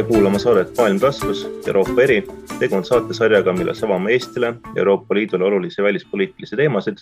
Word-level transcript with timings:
tere 0.00 0.08
kuulama 0.08 0.38
saadet 0.38 0.76
Maailm 0.76 1.00
taskus 1.00 1.44
Euroopa 1.66 2.02
eri. 2.02 2.22
tegu 2.58 2.76
on 2.76 2.84
saatesarjaga, 2.84 3.52
milles 3.52 3.84
avame 3.84 4.12
Eestile 4.12 4.54
Euroopa 4.76 5.14
Liidule 5.14 5.44
olulisi 5.44 5.82
välispoliitilisi 5.82 6.56
teemasid. 6.56 6.96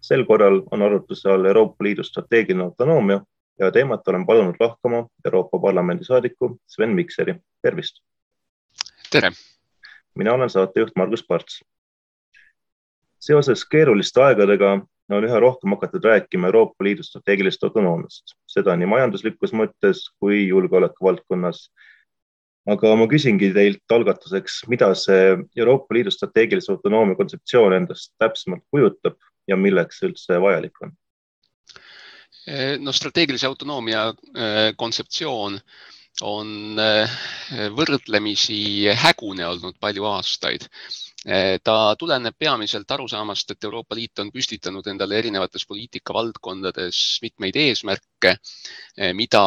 sel 0.00 0.24
korral 0.24 0.62
on 0.70 0.82
arutluse 0.82 1.30
all 1.30 1.44
Euroopa 1.44 1.84
Liidu 1.84 2.02
strateegiline 2.02 2.64
autonoomia 2.64 3.20
ja 3.58 3.70
teemat 3.70 4.08
olen 4.08 4.26
palunud 4.26 4.54
lahkama 4.60 5.06
Euroopa 5.24 5.58
Parlamendi 5.58 6.04
saadiku 6.04 6.60
Sven 6.66 6.90
Mikseri. 6.90 7.34
tervist. 7.62 8.02
tere. 9.10 9.30
mina 10.14 10.32
olen 10.32 10.50
saatejuht 10.50 10.92
Margus 10.96 11.24
Parts. 11.28 11.64
seoses 13.20 13.64
keeruliste 13.64 14.22
aegadega 14.22 14.80
on 15.10 15.24
üha 15.24 15.40
rohkem 15.40 15.70
hakatud 15.70 16.04
rääkima 16.04 16.46
Euroopa 16.46 16.84
Liidu 16.84 17.02
strateegilisest 17.02 17.64
autonoomiast, 17.64 18.34
seda 18.46 18.76
nii 18.76 18.86
majanduslikus 18.86 19.52
mõttes 19.52 20.02
kui 20.18 20.48
julgeoleku 20.48 21.04
valdkonnas. 21.04 21.70
Aga 22.68 22.94
ma 22.98 23.06
küsingi 23.10 23.52
teilt 23.56 23.94
algatuseks, 23.94 24.62
mida 24.72 24.90
see 24.98 25.36
Euroopa 25.56 25.96
Liidu 25.96 26.12
strateegilise 26.14 26.72
autonoomia 26.74 27.18
kontseptsioon 27.18 27.76
endast 27.78 28.12
täpsemalt 28.20 28.66
kujutab 28.70 29.16
ja 29.48 29.56
milleks 29.56 30.00
see 30.00 30.10
üldse 30.10 30.40
vajalik 30.42 30.84
on? 30.84 30.96
no 32.80 32.92
strateegilise 32.96 33.46
autonoomia 33.46 34.08
äh, 34.10 34.70
kontseptsioon 34.76 35.58
on 36.26 36.80
äh, 36.80 37.18
võrdlemisi 37.76 38.88
hägune 38.98 39.44
olnud 39.46 39.76
palju 39.80 40.08
aastaid 40.08 40.66
Eh, 41.20 41.58
ta 41.60 41.94
tuleneb 42.00 42.32
peamiselt 42.38 42.90
arusaamast, 42.90 43.50
et 43.52 43.64
Euroopa 43.64 43.94
Liit 43.94 44.18
on 44.22 44.30
püstitanud 44.32 44.86
endale 44.88 45.18
erinevates 45.18 45.66
poliitikavaldkondades 45.68 47.00
mitmeid 47.20 47.58
eesmärke, 47.60 48.38
eh, 48.96 49.12
mida 49.12 49.42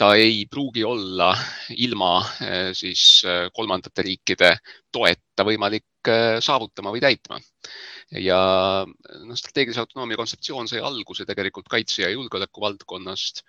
ta 0.00 0.14
ei 0.16 0.46
pruugi 0.48 0.84
olla 0.86 1.30
ilma 1.76 2.12
eh, 2.40 2.70
siis 2.76 3.22
kolmandate 3.52 4.04
riikide 4.06 4.54
toeta 4.92 5.44
võimalik 5.44 5.84
saavutama 6.40 6.94
või 6.94 7.02
täitma. 7.04 7.36
ja 8.16 8.38
noh, 8.88 9.36
strateegilise 9.36 9.82
autonoomia 9.82 10.16
kontseptsioon 10.16 10.70
sai 10.70 10.80
alguse 10.80 11.26
tegelikult 11.28 11.68
kaitse 11.68 12.02
ja 12.02 12.14
julgeoleku 12.14 12.64
valdkonnast 12.64 13.44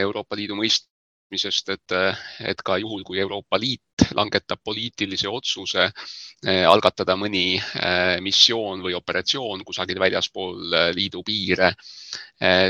Euroopa 0.00 0.38
Liidu 0.40 0.56
mõist-, 0.56 0.88
mõistmisest, 1.30 1.68
et, 1.70 1.92
et 2.50 2.62
ka 2.62 2.76
juhul, 2.78 3.02
kui 3.04 3.18
Euroopa 3.20 3.58
Liit 3.58 4.10
langetab 4.14 4.60
poliitilise 4.64 5.28
otsuse 5.28 5.86
eh, 5.86 6.66
algatada 6.66 7.16
mõni 7.16 7.56
eh, 7.56 8.18
missioon 8.20 8.82
või 8.82 8.94
operatsioon 8.94 9.62
kusagil 9.64 9.98
väljaspool 10.00 10.74
eh, 10.74 10.90
liidu 10.94 11.22
piire, 11.22 11.74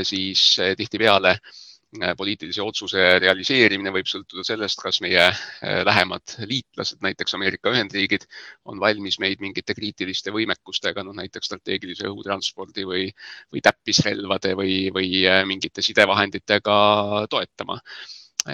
siis 0.03 0.59
tihtipeale 0.77 1.37
poliitilise 2.17 2.63
otsuse 2.63 3.01
realiseerimine 3.19 3.91
võib 3.91 4.07
sõltuda 4.07 4.45
sellest, 4.47 4.79
kas 4.79 5.01
meie 5.03 5.25
lähemad 5.61 6.35
liitlased, 6.47 7.01
näiteks 7.03 7.35
Ameerika 7.35 7.73
Ühendriigid, 7.73 8.23
on 8.65 8.79
valmis 8.79 9.19
meid 9.19 9.43
mingite 9.43 9.75
kriitiliste 9.75 10.31
võimekustega, 10.31 11.03
noh 11.03 11.17
näiteks 11.17 11.51
strateegilise 11.51 12.07
õhutranspordi 12.07 12.87
või, 12.87 13.09
või 13.51 13.63
täppisrelvade 13.65 14.55
või, 14.55 14.77
või 14.95 15.25
mingite 15.49 15.83
sidevahenditega 15.83 16.79
toetama. 17.29 17.81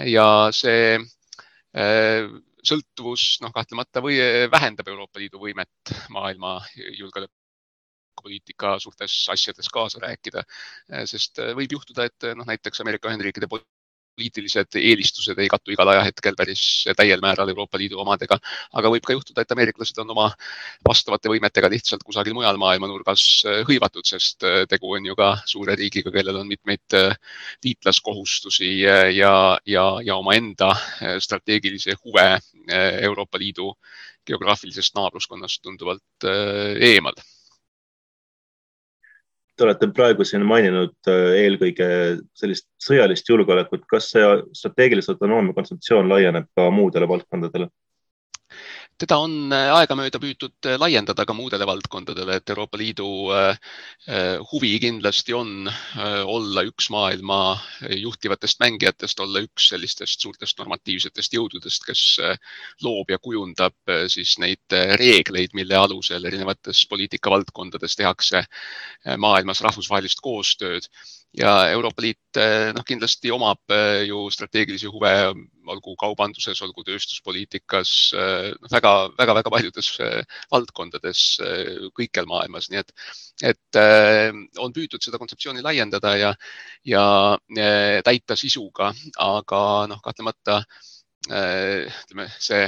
Ja 0.04 0.28
see 0.52 0.98
äh, 0.98 2.26
sõltuvus 2.64 3.38
noh, 3.42 3.52
kahtlemata 3.54 4.02
või 4.04 4.18
vähendab 4.50 4.88
Euroopa 4.90 5.22
Liidu 5.22 5.40
võimet 5.42 5.94
maailma 6.14 6.58
julgeolekupoliitika 8.18 8.78
suurtes 8.78 9.28
asjades 9.30 9.68
kaasa 9.72 9.98
rääkida, 10.02 10.44
äh, 10.92 11.04
sest 11.06 11.38
äh, 11.38 11.54
võib 11.56 11.72
juhtuda, 11.72 12.04
et 12.04 12.34
noh, 12.34 12.46
näiteks 12.46 12.80
Ameerika 12.80 13.08
Ühendriikide 13.08 13.48
poliitilised 14.18 14.74
eelistused 14.74 15.38
ei 15.38 15.48
kattu 15.48 15.70
igal 15.70 15.88
ajahetkel 15.92 16.34
päris 16.38 16.62
täiel 16.96 17.20
määral 17.22 17.48
Euroopa 17.52 17.78
Liidu 17.78 18.00
omadega, 18.02 18.38
aga 18.74 18.90
võib 18.90 19.06
ka 19.06 19.14
juhtuda, 19.14 19.44
et 19.44 19.54
ameeriklased 19.54 20.00
on 20.02 20.10
oma 20.14 20.26
vastavate 20.88 21.30
võimetega 21.30 21.70
lihtsalt 21.70 22.02
kusagil 22.06 22.34
mujal 22.34 22.58
maailma 22.58 22.90
nurgas 22.90 23.24
äh, 23.46 23.62
hõivatud, 23.68 24.06
sest 24.08 24.42
äh, 24.42 24.64
tegu 24.70 24.90
on 24.96 25.06
ju 25.06 25.14
ka 25.18 25.36
suure 25.46 25.78
riigiga, 25.78 26.10
kellel 26.14 26.42
on 26.42 26.50
mitmeid 26.50 26.98
äh, 26.98 27.14
liitlaskohustusi 27.64 28.72
ja, 28.80 28.98
ja, 29.66 29.86
ja 30.02 30.18
omaenda 30.18 30.74
strateegilisi 31.22 31.94
huve 32.04 32.28
Euroopa 32.68 33.38
Liidu 33.38 33.72
geograafilisest 34.26 34.96
naabruskonnast 34.98 35.62
tunduvalt 35.62 36.26
eemal 36.26 37.16
Te 39.58 39.66
olete 39.66 39.88
praegu 39.90 40.22
siin 40.26 40.44
maininud 40.46 41.10
äh, 41.10 41.32
eelkõige 41.42 41.88
sellist 42.38 42.68
sõjalist 42.82 43.26
julgeolekut. 43.28 43.84
kas 43.90 44.12
see 44.14 44.24
strateegilise 44.54 45.10
autonoomia 45.14 45.56
kontseptsioon 45.56 46.10
laieneb 46.10 46.46
ka 46.54 46.68
muudele 46.70 47.08
valdkondadele? 47.10 47.66
Teda 48.98 49.18
on 49.22 49.52
äh, 49.54 49.68
aegamööda 49.78 50.18
püütud 50.22 50.66
äh, 50.66 50.76
laiendada 50.80 51.24
ka 51.26 51.34
muudele 51.36 51.66
valdkondadele, 51.68 52.38
et 52.40 52.50
Euroopa 52.50 52.80
Liidu 52.80 53.08
äh, 53.34 53.58
huvi 54.52 54.72
kindlasti 54.82 55.34
on 55.36 55.68
olla 55.98 56.62
üks 56.66 56.88
maailma 56.92 57.58
juhtivatest 57.90 58.60
mängijatest, 58.62 59.20
olla 59.20 59.42
üks 59.44 59.68
sellistest 59.72 60.22
suurtest 60.24 60.58
normatiivsetest 60.60 61.34
jõududest, 61.36 61.84
kes 61.84 62.02
loob 62.84 63.12
ja 63.12 63.18
kujundab 63.20 63.76
siis 64.08 64.36
neid 64.40 64.76
reegleid, 65.00 65.52
mille 65.58 65.76
alusel 65.76 66.24
erinevates 66.30 66.84
poliitikavaldkondades 66.88 67.98
tehakse 68.00 68.44
maailmas 69.20 69.60
rahvusvahelist 69.66 70.24
koostööd 70.24 70.88
ja 71.36 71.52
Euroopa 71.70 72.02
Liit 72.02 72.38
eh, 72.40 72.70
noh, 72.74 72.84
kindlasti 72.86 73.30
omab 73.34 73.60
eh, 73.74 74.06
ju 74.08 74.24
strateegilisi 74.32 74.88
huve, 74.88 75.12
olgu 75.68 75.94
kaubanduses, 76.00 76.60
olgu 76.64 76.84
tööstuspoliitikas 76.86 77.90
väga-väga-väga 78.72 79.50
eh, 79.50 79.52
paljudes 79.52 79.90
valdkondades 80.52 81.24
kõikjal 81.98 82.28
maailmas, 82.30 82.70
nii 82.72 82.80
et, 82.80 82.94
et 83.52 83.80
on 84.64 84.72
püütud 84.72 85.04
seda 85.04 85.20
kontseptsiooni 85.20 85.64
laiendada 85.64 86.14
ja, 86.16 86.32
ja 86.88 87.04
täita 88.06 88.36
sisuga, 88.38 88.94
aga 89.20 89.60
noh, 89.92 90.00
kahtlemata 90.04 90.62
ütleme, 91.28 92.28
see 92.40 92.64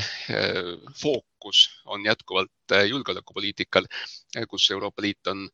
fookus 1.00 1.62
on 1.86 2.04
jätkuvalt 2.04 2.74
julgeolekupoliitikal, 2.88 3.86
kus 4.48 4.70
Euroopa 4.70 5.02
Liit 5.02 5.30
on 5.32 5.46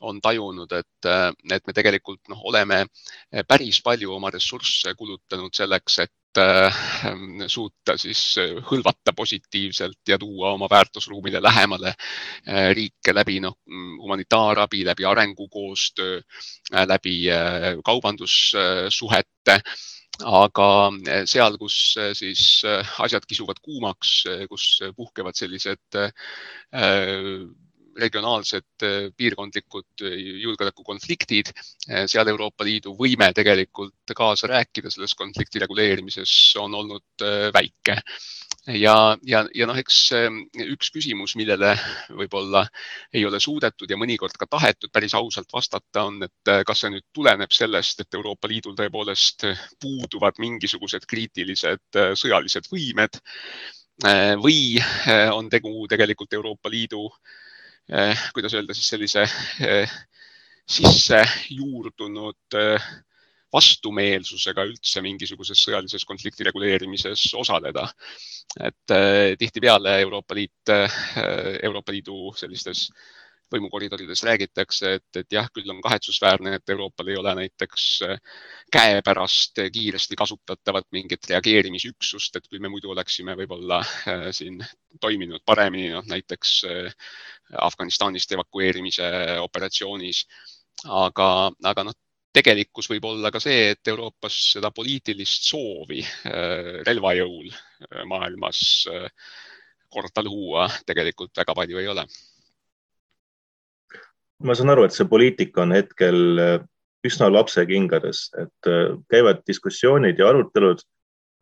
on 0.00 0.20
tajunud, 0.22 0.72
et, 0.72 1.08
et 1.52 1.66
me 1.66 1.74
tegelikult 1.74 2.30
noh, 2.30 2.40
oleme 2.50 2.84
päris 3.48 3.80
palju 3.84 4.12
oma 4.14 4.30
ressursse 4.34 4.94
kulutanud 4.98 5.54
selleks, 5.54 5.98
et 6.04 6.40
äh, 6.42 6.80
suuta 7.50 7.96
siis 7.98 8.22
hõlvata 8.70 9.14
positiivselt 9.16 10.00
ja 10.08 10.18
tuua 10.18 10.52
oma 10.54 10.68
väärtusruumile 10.70 11.42
lähemale 11.42 11.94
äh, 11.94 12.70
riike 12.76 13.14
läbi 13.14 13.40
noh, 13.44 13.58
humanitaarabi, 14.02 14.84
läbi 14.86 15.08
arengukoostöö, 15.08 16.20
äh, 16.74 16.86
läbi 16.86 17.20
kaubandussuhete 17.84 19.60
aga 20.26 20.68
seal, 21.30 21.56
kus 21.60 21.76
siis 22.18 22.42
asjad 22.98 23.26
kisuvad 23.28 23.60
kuumaks, 23.62 24.24
kus 24.50 24.66
puhkevad 24.96 25.38
sellised 25.38 26.00
regionaalsed 27.98 28.86
piirkondlikud 29.18 30.04
julgeolekukonfliktid. 30.42 31.50
Seal 32.06 32.30
Euroopa 32.30 32.66
Liidu 32.66 32.94
võime 32.98 33.32
tegelikult 33.34 34.14
kaasa 34.16 34.50
rääkida 34.50 34.90
selles 34.94 35.14
konflikti 35.18 35.62
reguleerimises 35.64 36.34
on 36.62 36.74
olnud 36.78 37.26
väike 37.54 37.98
ja, 38.74 39.16
ja, 39.24 39.42
ja 39.54 39.66
noh, 39.68 39.78
eks 39.80 39.98
üks 40.64 40.92
küsimus, 40.94 41.34
millele 41.40 41.74
võib-olla 42.20 42.66
ei 43.12 43.24
ole 43.26 43.40
suudetud 43.40 43.90
ja 43.90 43.98
mõnikord 44.00 44.36
ka 44.38 44.46
tahetud 44.50 44.92
päris 44.92 45.16
ausalt 45.18 45.52
vastata, 45.52 46.04
on, 46.04 46.22
et 46.26 46.52
kas 46.66 46.84
see 46.84 46.92
nüüd 46.92 47.06
tuleneb 47.14 47.52
sellest, 47.54 48.04
et 48.04 48.14
Euroopa 48.14 48.50
Liidul 48.50 48.76
tõepoolest 48.78 49.48
puuduvad 49.80 50.40
mingisugused 50.42 51.08
kriitilised 51.08 52.00
sõjalised 52.20 52.70
võimed 52.72 53.20
või 54.44 54.78
on 55.34 55.48
tegu 55.50 55.72
tegelikult 55.90 56.36
Euroopa 56.38 56.70
Liidu 56.70 57.06
äh, 57.08 57.36
Eh, 57.88 58.18
kuidas 58.34 58.52
öelda 58.54 58.74
siis 58.76 58.88
sellise 58.88 59.22
eh, 59.64 59.92
sisse 60.68 61.22
juurdunud 61.48 62.56
eh, 62.60 62.88
vastumeelsusega 63.52 64.64
üldse 64.68 65.02
mingisuguses 65.04 65.62
sõjalises 65.64 66.04
konflikti 66.08 66.44
reguleerimises 66.48 67.30
osaleda. 67.34 67.88
et 68.64 68.92
tihtipeale 69.38 70.00
Euroopa 70.00 70.34
Liit, 70.34 70.72
Euroopa 71.62 71.92
Liidu 71.92 72.32
sellistes 72.36 72.88
võimukoridorides 73.52 74.22
räägitakse, 74.28 74.92
et, 74.98 75.16
et 75.16 75.32
jah, 75.32 75.48
küll 75.54 75.70
on 75.72 75.80
kahetsusväärne, 75.84 76.54
et 76.58 76.72
Euroopal 76.72 77.08
ei 77.08 77.16
ole 77.16 77.34
näiteks 77.38 77.84
käepärast 78.72 79.62
kiiresti 79.72 80.16
kasutatavat 80.20 80.88
mingit 80.92 81.28
reageerimisüksust, 81.30 82.36
et 82.36 82.48
küll 82.48 82.62
me 82.64 82.72
muidu 82.72 82.92
oleksime 82.92 83.36
võib-olla 83.38 83.80
siin 84.38 84.60
toiminud 85.00 85.44
paremini, 85.46 85.92
noh 85.94 86.04
näiteks 86.08 86.58
Afganistanist 87.68 88.32
evakueerimise 88.36 89.08
operatsioonis. 89.40 90.26
aga, 90.84 91.50
aga 91.66 91.82
noh, 91.88 91.94
tegelikkus 92.38 92.88
võib 92.90 93.08
olla 93.10 93.32
ka 93.34 93.40
see, 93.42 93.72
et 93.74 93.90
Euroopas 93.90 94.38
seda 94.54 94.70
poliitilist 94.74 95.48
soovi 95.50 96.02
relvajõul 96.86 97.50
maailmas 98.10 98.60
korda 99.88 100.24
luua 100.24 100.68
tegelikult 100.86 101.34
väga 101.38 101.54
palju 101.58 101.80
ei 101.82 101.88
ole. 101.90 102.04
ma 104.46 104.54
saan 104.54 104.70
aru, 104.70 104.84
et 104.86 104.94
see 104.94 105.08
poliitika 105.10 105.64
on 105.64 105.74
hetkel 105.74 106.20
üsna 107.06 107.28
lapsekingades, 107.32 108.28
et 108.38 108.70
käivad 109.10 109.42
diskussioonid 109.46 110.18
ja 110.18 110.28
arutelud 110.30 110.84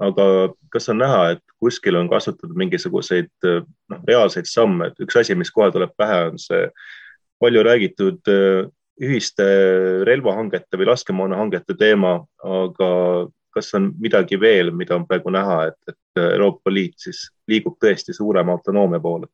aga 0.02 0.26
kas 0.72 0.88
on 0.92 1.00
näha, 1.00 1.20
et 1.36 1.42
kuskil 1.62 1.96
on 1.96 2.08
kasutatud 2.10 2.56
mingisuguseid 2.58 3.30
noh, 3.44 4.00
reaalseid 4.08 4.48
samme, 4.50 4.90
et 4.90 5.04
üks 5.06 5.16
asi, 5.20 5.36
mis 5.38 5.52
kohe 5.52 5.70
tuleb 5.72 5.94
pähe, 5.96 6.18
on 6.30 6.40
see 6.40 6.66
palju 7.40 7.62
räägitud 7.64 8.32
äh, 8.32 8.68
ühiste 9.02 9.46
relvahangete 10.08 10.78
või 10.80 10.88
laskemoonahangete 10.88 11.76
teema, 11.78 12.18
aga 12.42 12.90
kas 13.56 13.72
on 13.76 13.90
midagi 14.00 14.38
veel, 14.40 14.70
mida 14.76 14.96
on 14.96 15.06
praegu 15.08 15.32
näha, 15.32 15.66
et, 15.70 15.78
et 15.92 16.22
Euroopa 16.22 16.72
Liit 16.72 17.00
siis 17.08 17.26
liigub 17.48 17.78
tõesti 17.80 18.14
suurema 18.16 18.56
autonoomia 18.56 19.00
poole? 19.00 19.28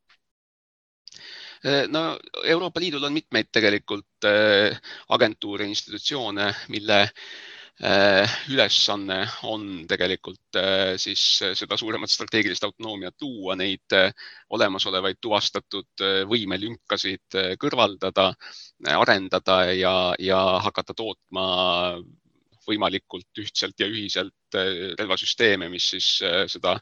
No 1.94 2.18
Euroopa 2.42 2.80
Liidul 2.82 3.04
on 3.06 3.14
mitmeid 3.14 3.46
tegelikult 3.54 4.26
äh, 4.26 4.74
agentuure, 5.14 5.68
institutsioone, 5.70 6.48
mille 6.74 7.04
ülesanne 8.52 9.24
on 9.48 9.86
tegelikult 9.88 10.58
äh, 10.60 10.94
siis 11.00 11.22
seda 11.58 11.76
suuremat 11.80 12.10
strateegilist 12.12 12.64
autonoomiat 12.64 13.16
luua, 13.24 13.56
neid 13.56 13.96
äh, 13.96 14.12
olemasolevaid 14.50 15.18
tuvastatud 15.20 16.04
võimelünkasid 16.28 17.38
kõrvaldada, 17.58 18.32
arendada 18.92 19.64
ja, 19.72 19.94
ja 20.20 20.42
hakata 20.62 20.94
tootma 20.94 21.46
võimalikult 22.72 23.42
ühtselt 23.42 23.80
ja 23.80 23.88
ühiselt 23.90 24.56
äh, 24.58 24.92
relvasüsteeme, 24.98 25.68
mis 25.72 25.88
siis 25.94 26.08
äh, 26.26 26.44
seda 26.50 26.74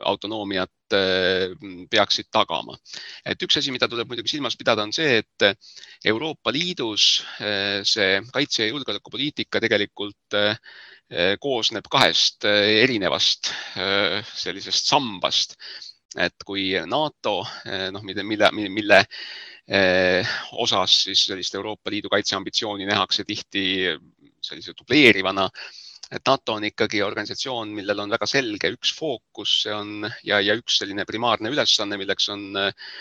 autonoomiat 0.00 0.96
äh, 0.96 1.54
peaksid 1.90 2.30
tagama. 2.34 2.76
et 3.24 3.42
üks 3.42 3.58
asi, 3.60 3.72
mida 3.74 3.88
tuleb 3.90 4.10
muidugi 4.10 4.34
silmas 4.34 4.56
pidada, 4.56 4.86
on 4.86 4.92
see, 4.94 5.22
et 5.22 5.48
Euroopa 6.04 6.52
Liidus 6.52 7.24
see 7.88 8.20
kaitse- 8.32 8.64
ja 8.64 8.70
julgeolekupoliitika 8.72 9.60
tegelikult 9.62 10.36
koosneb 11.40 11.86
kahest 11.92 12.46
erinevast 12.48 13.50
sellisest 14.40 14.88
sambast 14.88 15.58
et 16.16 16.46
kui 16.46 16.70
NATO, 16.86 17.40
noh, 17.92 18.04
mille, 18.06 18.22
mille, 18.22 18.50
mille 18.70 19.00
osas 20.60 20.96
siis 21.06 21.24
sellist 21.28 21.54
Euroopa 21.54 21.90
Liidu 21.90 22.10
kaitseambitsiooni 22.12 22.86
nähakse 22.86 23.24
tihti 23.24 23.64
sellise 24.44 24.74
dubleerivana. 24.78 25.48
et 26.14 26.20
NATO 26.28 26.52
on 26.58 26.64
ikkagi 26.68 27.00
organisatsioon, 27.02 27.70
millel 27.74 28.02
on 28.02 28.10
väga 28.12 28.26
selge 28.28 28.68
üks 28.74 28.92
fookus, 28.94 29.54
see 29.62 29.72
on 29.72 30.04
ja, 30.22 30.38
ja 30.44 30.54
üks 30.54 30.76
selline 30.82 31.06
primaarne 31.08 31.50
ülesanne, 31.50 31.96
milleks 31.98 32.28
on 32.34 32.44
äh, 32.60 32.92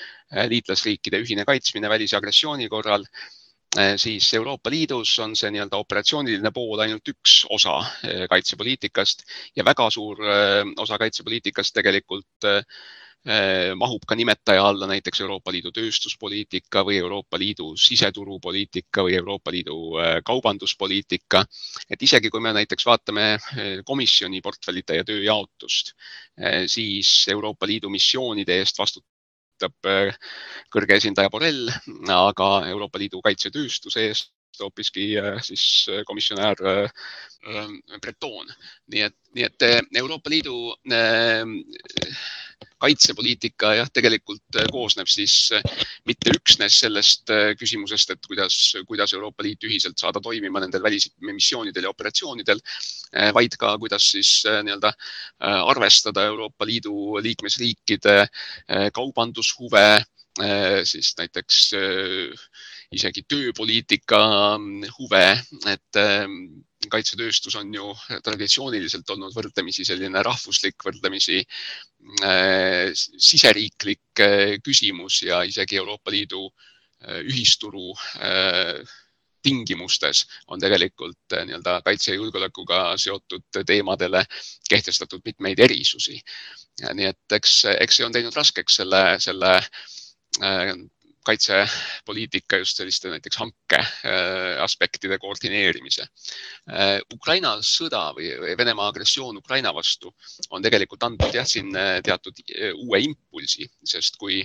liitlasriikide 0.49 1.19
ühine 1.21 1.43
kaitsmine 1.45 1.91
välisagressiooni 1.91 2.69
korral 2.71 3.03
äh, 3.77 3.97
siis 3.99 4.31
Euroopa 4.39 4.71
Liidus 4.71 5.17
on 5.19 5.35
see 5.35 5.51
nii-öelda 5.51 5.83
operatsiooniline 5.83 6.53
pool 6.55 6.79
ainult 6.87 7.13
üks 7.13 7.43
osa 7.51 7.75
äh, 7.83 8.25
kaitsepoliitikast 8.31 9.27
ja 9.59 9.67
väga 9.67 9.89
suur 9.91 10.23
osa 10.87 10.97
kaitsepoliitikast 11.03 11.75
tegelikult 11.75 12.47
Eh, 12.53 12.63
mahub 13.79 14.03
ka 14.07 14.15
nimetaja 14.19 14.65
alla 14.67 14.87
näiteks 14.87 15.21
Euroopa 15.23 15.51
Liidu 15.55 15.71
tööstuspoliitika 15.71 16.83
või 16.83 16.97
Euroopa 16.99 17.39
Liidu 17.39 17.69
siseturupoliitika 17.79 19.05
või 19.07 19.15
Euroopa 19.15 19.51
Liidu 19.51 19.77
eh, 19.99 20.17
kaubanduspoliitika. 20.25 21.45
et 21.89 22.01
isegi 22.03 22.29
kui 22.29 22.41
me 22.41 22.53
näiteks 22.53 22.85
vaatame 22.85 23.27
eh, 23.33 23.79
komisjoni 23.85 24.41
portfellide 24.41 24.99
ja 24.99 25.03
tööjaotust, 25.07 25.93
siis 26.67 27.27
Euroopa 27.31 27.67
Liidu 27.67 27.89
missioonide 27.89 28.57
eest 28.59 28.79
vastutab 28.79 29.89
kõrge 30.73 30.95
esindaja 30.97 31.29
Borrell, 31.29 31.69
aga 32.11 32.49
Euroopa 32.67 32.99
Liidu 32.99 33.21
kaitsetööstuse 33.21 34.07
eest 34.09 34.32
hoopiski 34.61 35.07
siis 35.41 35.65
komisjonär 36.05 36.59
Breton. 38.01 38.47
nii 38.93 39.01
et, 39.01 39.15
nii 39.35 39.45
et 39.47 39.67
Euroopa 39.99 40.29
Liidu 40.29 40.57
kaitsepoliitika 42.83 43.73
jah, 43.77 43.89
tegelikult 43.93 44.59
äh, 44.59 44.67
koosneb 44.71 45.09
siis 45.11 45.35
äh, 45.55 45.63
mitte 46.09 46.33
üksnes 46.35 46.79
sellest 46.83 47.31
äh, 47.33 47.53
küsimusest, 47.59 48.13
et 48.15 48.27
kuidas, 48.27 48.57
kuidas 48.89 49.13
Euroopa 49.15 49.45
Liit 49.45 49.63
ühiselt 49.67 49.99
saada 50.01 50.21
toimima 50.23 50.63
nendel 50.63 50.83
välismissioonidel 50.83 51.87
ja 51.87 51.93
operatsioonidel, 51.93 52.61
vaid 53.35 53.55
ka 53.61 53.75
kuidas 53.81 54.07
siis 54.15 54.29
nii-öelda 54.45 54.89
arvestada 55.69 56.25
Euroopa 56.31 56.65
Liidu 56.65 57.19
liikmesriikide 57.21 58.15
kaubandushuve, 58.95 59.85
siis 60.89 61.11
näiteks 61.19 61.59
isegi 62.93 63.25
tööpoliitika 63.27 64.21
mm, 64.57 64.93
huve, 64.97 65.25
et 65.71 66.01
kaitsetööstus 66.91 67.55
on 67.59 67.71
ju 67.73 67.91
traditsiooniliselt 68.23 69.09
olnud 69.13 69.35
võrdlemisi 69.35 69.85
selline 69.87 70.23
rahvuslik, 70.25 70.75
võrdlemisi 70.85 71.39
äh, 72.23 72.91
siseriiklik 72.93 74.23
äh, 74.23 74.57
küsimus 74.63 75.21
ja 75.27 75.43
isegi 75.47 75.79
Euroopa 75.81 76.11
Liidu 76.13 76.45
äh, 76.47 77.21
ühisturu 77.23 77.93
äh, 78.19 78.81
tingimustes 79.43 80.23
on 80.47 80.61
tegelikult 80.63 81.35
nii-öelda 81.35 81.81
kaitse 81.83 82.13
ja 82.13 82.15
julgeolekuga 82.15 82.93
seotud 82.97 83.43
teemadele 83.67 84.21
kehtestatud 84.69 85.19
mitmeid 85.25 85.59
erisusi. 85.59 86.21
nii 86.93 87.09
et 87.09 87.35
eks, 87.35 87.65
eks 87.75 87.99
see 87.99 88.05
on 88.07 88.15
teinud 88.15 88.35
raskeks 88.39 88.79
selle, 88.79 89.01
selle 89.19 89.51
kaitsepoliitika 91.27 92.59
just 92.61 92.77
selliste 92.77 93.09
näiteks 93.11 93.37
hanke 93.39 93.79
äh, 93.79 94.61
aspektide 94.63 95.17
koordineerimise. 95.21 96.05
Äh, 96.69 96.99
Ukraina 97.13 97.55
sõda 97.65 98.03
või 98.17 98.31
Venemaa 98.57 98.89
agressioon 98.91 99.39
Ukraina 99.39 99.73
vastu 99.75 100.11
on 100.51 100.63
tegelikult 100.63 101.03
andnud 101.07 101.35
jah, 101.35 101.47
siin 101.47 101.71
äh, 101.79 101.97
teatud 102.05 102.43
uue 102.73 103.01
impulsi, 103.07 103.67
sest 103.87 104.17
kui 104.21 104.41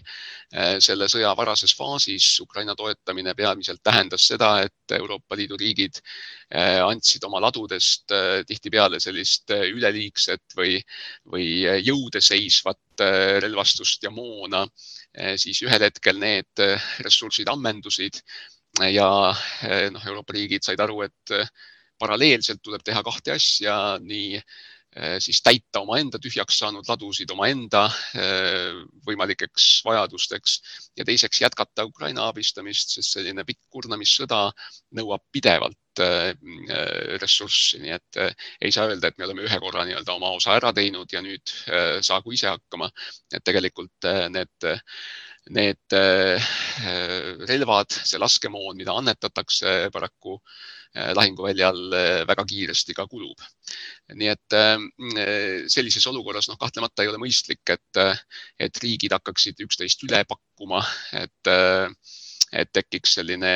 selle 0.83 1.09
sõja 1.11 1.31
varases 1.37 1.75
faasis 1.77 2.27
Ukraina 2.41 2.75
toetamine 2.77 3.35
peamiselt 3.37 3.83
tähendas 3.85 4.27
seda, 4.31 4.51
et 4.67 4.95
Euroopa 4.97 5.37
Liidu 5.37 5.59
riigid 5.61 6.01
andsid 6.55 7.25
oma 7.29 7.41
ladudest 7.45 8.15
tihtipeale 8.49 9.01
sellist 9.03 9.53
üleliigset 9.53 10.57
või, 10.57 10.79
või 11.29 11.49
jõude 11.85 12.23
seisvat 12.25 13.05
relvastust 13.45 14.09
ja 14.09 14.11
moona 14.15 14.65
Eh, 14.65 14.98
siis 15.41 15.63
ühel 15.67 15.83
hetkel 15.87 16.21
need 16.23 16.63
eh, 16.63 16.89
ressursid 17.05 17.51
ammendusid 17.51 18.21
ja 18.93 19.09
eh, 19.67 19.89
noh, 19.91 20.05
Euroopa 20.07 20.37
riigid 20.37 20.65
said 20.65 20.81
aru, 20.81 21.03
et 21.09 21.35
paralleelselt 21.99 22.63
tuleb 22.63 22.85
teha 22.87 23.03
kahte 23.03 23.35
asja, 23.35 23.99
nii 24.03 24.39
siis 25.23 25.41
täita 25.45 25.83
omaenda 25.85 26.19
tühjaks 26.23 26.59
saanud 26.63 26.89
ladusid 26.89 27.31
omaenda 27.31 27.85
võimalikeks 29.07 29.67
vajadusteks 29.87 30.57
ja 30.99 31.07
teiseks 31.09 31.43
jätkata 31.45 31.87
Ukraina 31.89 32.29
abistamist, 32.33 32.95
sest 32.97 33.17
selline 33.17 33.45
pikk 33.49 33.69
kurnamissõda 33.71 34.49
nõuab 34.99 35.25
pidevalt 35.33 36.03
ressurssi, 37.19 37.81
nii 37.83 37.95
et 37.97 38.21
ei 38.63 38.71
saa 38.75 38.87
öelda, 38.91 39.11
et 39.11 39.19
me 39.19 39.27
oleme 39.27 39.47
ühe 39.49 39.59
korra 39.63 39.85
nii-öelda 39.87 40.15
oma 40.15 40.31
osa 40.37 40.55
ära 40.59 40.73
teinud 40.75 41.11
ja 41.13 41.23
nüüd 41.25 41.55
saagu 42.07 42.35
ise 42.35 42.51
hakkama. 42.53 42.91
et 43.35 43.45
tegelikult 43.45 44.07
need 44.31 44.71
need 45.55 45.97
relvad, 47.49 47.95
see 48.05 48.21
laskemoon, 48.21 48.77
mida 48.77 48.95
annetatakse 48.97 49.89
paraku 49.95 50.39
lahinguväljal 51.15 51.81
väga 52.29 52.45
kiiresti 52.49 52.95
ka 52.97 53.05
kulub. 53.11 53.41
nii 54.15 54.31
et 54.33 54.57
sellises 55.73 56.07
olukorras 56.11 56.49
noh, 56.49 56.57
kahtlemata 56.61 57.05
ei 57.05 57.11
ole 57.13 57.21
mõistlik, 57.23 57.63
et, 57.75 58.01
et 58.59 58.81
riigid 58.83 59.13
hakkaksid 59.17 59.61
üksteist 59.67 60.05
üle 60.09 60.25
pakkuma, 60.29 60.81
et 61.13 61.53
et 62.53 62.71
tekiks 62.73 63.19
selline 63.19 63.51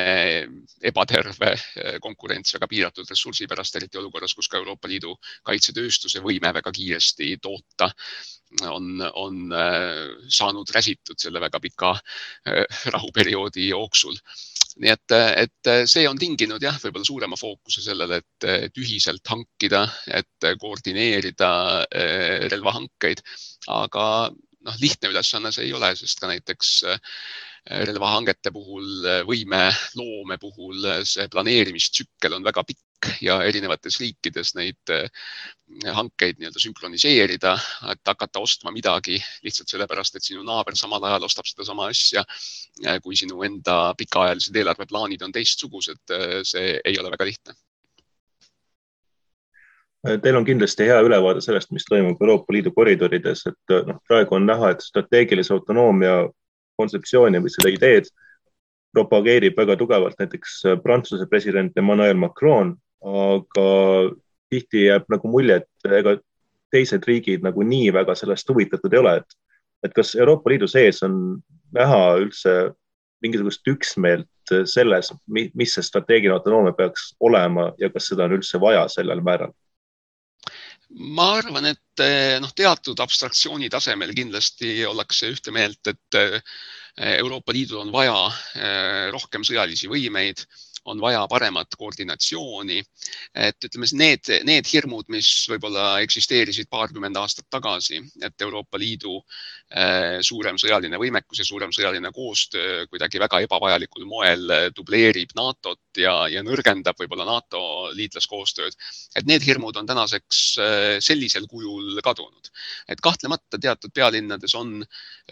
ebaterve 0.85 1.51
eh, 1.53 1.97
konkurents 2.03 2.53
väga 2.55 2.69
piiratud 2.69 3.09
ressursi 3.09 3.47
pärast, 3.49 3.75
eriti 3.79 3.99
olukorras, 4.01 4.35
kus 4.37 4.49
ka 4.51 4.59
Euroopa 4.61 4.89
Liidu 4.91 5.15
kaitsetööstuse 5.47 6.21
võime 6.23 6.53
väga 6.53 6.71
kiiresti 6.75 7.35
toota 7.41 7.89
on, 8.69 9.01
on 9.01 9.43
eh, 9.57 10.13
saanud 10.29 10.69
räsitud 10.75 11.19
selle 11.19 11.41
väga 11.43 11.61
pika 11.63 11.93
eh, 12.45 12.65
rahuperioodi 12.93 13.69
jooksul. 13.71 14.17
Nii 14.81 14.89
et, 14.89 15.13
et 15.37 15.69
see 15.85 16.07
on 16.09 16.17
tinginud 16.17 16.63
jah, 16.65 16.79
võib-olla 16.81 17.05
suurema 17.05 17.37
fookuse 17.37 17.83
sellele, 17.85 18.17
et, 18.23 18.45
et 18.49 18.79
ühiselt 18.81 19.21
hankida, 19.29 19.83
et 20.09 20.47
koordineerida 20.57 21.49
relvahankeid, 22.49 23.21
aga 23.69 24.05
noh, 24.33 24.79
lihtne 24.81 25.11
ülesanne 25.13 25.51
see 25.53 25.67
ei 25.67 25.75
ole, 25.77 25.91
sest 25.99 26.17
ka 26.23 26.31
näiteks 26.31 26.71
relvahangete 27.63 28.51
puhul, 28.51 29.05
võimeloome 29.27 30.35
puhul 30.41 30.83
see 31.07 31.29
planeerimistsükkel 31.31 32.35
on 32.35 32.43
väga 32.43 32.63
pikk 32.67 33.07
ja 33.23 33.37
erinevates 33.43 33.99
riikides 33.99 34.53
neid 34.55 34.91
hankeid 35.95 36.39
nii-öelda 36.39 36.59
sünkroniseerida, 36.59 37.53
et 37.91 38.03
hakata 38.07 38.43
ostma 38.43 38.71
midagi 38.75 39.17
lihtsalt 39.43 39.71
sellepärast, 39.71 40.15
et 40.15 40.27
sinu 40.27 40.43
naaber 40.43 40.75
samal 40.79 41.03
ajal 41.07 41.27
ostab 41.27 41.47
sedasama 41.47 41.87
asja, 41.91 42.23
kui 43.03 43.15
sinu 43.19 43.43
enda 43.47 43.93
pikaajalised 43.99 44.55
eelarveplaanid 44.59 45.23
on 45.23 45.35
teistsugused, 45.35 46.03
see 46.47 46.77
ei 46.83 46.99
ole 46.99 47.11
väga 47.15 47.27
lihtne. 47.31 47.55
Teil 50.03 50.35
on 50.35 50.43
kindlasti 50.43 50.83
hea 50.83 50.99
ülevaade 50.99 51.39
sellest, 51.43 51.71
mis 51.71 51.85
toimub 51.87 52.19
Euroopa 52.19 52.51
Liidu 52.51 52.75
koridorides, 52.75 53.45
et 53.47 53.75
noh, 53.87 54.01
praegu 54.07 54.35
on 54.35 54.47
näha, 54.51 54.73
et 54.75 54.83
strateegilise 54.83 55.55
autonoomia 55.55 56.25
kontseptsiooni 56.79 57.41
või 57.43 57.53
seda 57.53 57.71
ideed 57.73 58.09
propageerib 58.93 59.57
väga 59.57 59.77
tugevalt 59.77 60.19
näiteks 60.21 60.59
Prantsuse 60.83 61.25
president 61.29 61.77
Emmanuel 61.77 62.17
Macron, 62.19 62.75
aga 63.03 63.69
tihti 64.53 64.85
jääb 64.87 65.09
nagu 65.09 65.31
mulje, 65.31 65.61
et 65.63 65.95
ega 65.99 66.17
teised 66.73 67.05
riigid 67.09 67.45
nagu 67.45 67.65
nii 67.65 67.89
väga 67.93 68.15
sellest 68.17 68.49
huvitatud 68.49 68.93
ei 68.93 69.01
ole, 69.01 69.15
et, 69.21 69.35
et 69.85 69.95
kas 69.97 70.13
Euroopa 70.15 70.53
Liidu 70.53 70.69
sees 70.69 71.01
on 71.05 71.17
näha 71.73 72.01
üldse 72.21 72.53
mingisugust 73.23 73.67
üksmeelt 73.71 74.53
selles, 74.69 75.09
mis 75.29 75.73
see 75.73 75.85
strateegiline 75.85 76.35
autonoomia 76.35 76.75
peaks 76.77 77.13
olema 77.23 77.71
ja 77.79 77.89
kas 77.89 78.09
seda 78.11 78.27
on 78.27 78.37
üldse 78.37 78.59
vaja 78.61 78.85
sellel 78.91 79.23
määral? 79.25 79.53
Ma 80.93 81.29
arvan, 81.37 81.65
et 81.71 82.03
eh, 82.03 82.37
noh, 82.41 82.51
teatud 82.55 82.99
abstraktsiooni 83.01 83.69
tasemel 83.73 84.13
kindlasti 84.15 84.83
ollakse 84.85 85.31
ühte 85.33 85.53
meelt, 85.55 85.81
et 85.89 86.19
eh, 86.19 86.39
Euroopa 87.17 87.53
Liidul 87.55 87.81
on 87.81 87.91
vaja 87.93 88.17
eh, 88.29 89.09
rohkem 89.13 89.45
sõjalisi 89.47 89.89
võimeid 89.89 90.45
on 90.85 91.01
vaja 91.01 91.25
paremat 91.29 91.75
koordinatsiooni. 91.77 92.83
et 93.35 93.65
ütleme, 93.65 93.87
need, 93.97 94.29
need 94.45 94.67
hirmud, 94.67 95.07
mis 95.13 95.27
võib-olla 95.49 95.99
eksisteerisid 96.03 96.67
paarkümmend 96.69 97.17
aastat 97.17 97.47
tagasi, 97.49 98.01
et 98.21 98.41
Euroopa 98.41 98.79
Liidu 98.79 99.15
äh, 99.17 100.19
suurem 100.21 100.57
sõjaline 100.61 100.99
võimekus 100.99 101.39
ja 101.39 101.45
suurem 101.47 101.71
sõjaline 101.75 102.11
koostöö 102.13 102.85
kuidagi 102.91 103.21
väga 103.21 103.39
ebavajalikul 103.45 104.05
moel 104.09 104.53
dubleerib 104.75 105.33
NATO-t 105.35 106.03
ja, 106.03 106.15
ja 106.31 106.43
nõrgendab 106.43 106.99
võib-olla 106.99 107.25
NATO 107.25 107.89
liitlaskoostööd. 107.95 108.75
et 109.15 109.25
need 109.25 109.43
hirmud 109.45 109.77
on 109.77 109.87
tänaseks 109.87 110.43
äh, 110.59 110.99
sellisel 110.99 111.47
kujul 111.47 112.01
kadunud. 112.03 112.51
et 112.87 113.01
kahtlemata 113.01 113.57
teatud 113.57 113.93
pealinnades 113.93 114.55
on 114.55 114.83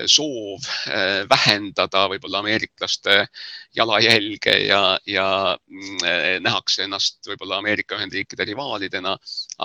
soov 0.06 0.66
äh, 0.88 1.28
vähendada 1.30 2.08
võib-olla 2.10 2.40
ameeriklaste 2.40 3.28
jalajälge 3.76 4.58
ja, 4.66 5.00
ja 5.06 5.28
nähakse 6.44 6.86
ennast 6.86 7.28
võib-olla 7.28 7.60
Ameerika 7.62 7.98
Ühendriikide 7.98 8.46
rivaalidena, 8.52 9.16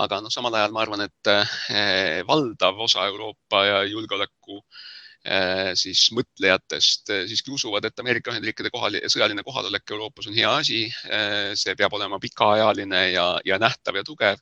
aga 0.03 0.21
noh, 0.23 0.33
samal 0.33 0.55
ajal 0.57 0.75
ma 0.75 0.83
arvan, 0.83 1.05
et 1.07 1.31
eh, 1.33 2.21
valdav 2.27 2.79
osa 2.87 3.07
Euroopa 3.09 3.63
ja 3.65 3.79
julgeoleku 3.89 4.59
eh, 4.59 5.71
siis 5.79 6.07
mõtlejatest 6.17 7.13
siiski 7.29 7.53
usuvad, 7.55 7.89
et 7.89 8.03
Ameerika 8.03 8.33
Ühendriikide 8.33 8.71
kohal, 8.73 8.99
sõjaline 9.11 9.45
kohalolek 9.47 9.95
Euroopas 9.95 10.29
on 10.31 10.37
hea 10.37 10.53
asi. 10.61 10.85
see 11.55 11.75
peab 11.75 11.93
olema 11.93 12.19
pikaajaline 12.19 13.03
ja, 13.11 13.27
ja 13.45 13.59
nähtav 13.59 13.95
ja 14.01 14.03
tugev. 14.07 14.39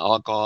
aga 0.00 0.36